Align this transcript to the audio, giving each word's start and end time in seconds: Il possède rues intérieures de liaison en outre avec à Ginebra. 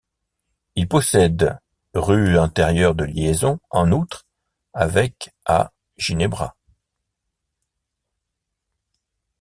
Il 0.73 0.87
possède 0.87 1.59
rues 1.93 2.39
intérieures 2.39 2.95
de 2.95 3.03
liaison 3.03 3.59
en 3.69 3.91
outre 3.91 4.25
avec 4.73 5.29
à 5.45 5.73
Ginebra. 5.95 6.55